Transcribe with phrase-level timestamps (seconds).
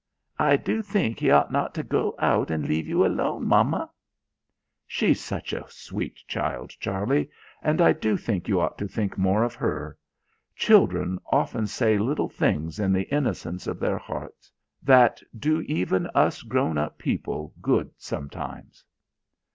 [0.39, 3.87] 'I do think he ought not to go out and leave you alone, mamma.'
[4.87, 7.29] She's such a sweet child, Charlie,
[7.61, 9.99] and I do think you ought to think more of her.
[10.55, 14.51] Children often say little things in the innocence of their hearts
[14.81, 18.83] that do even us grown up people good sometimes."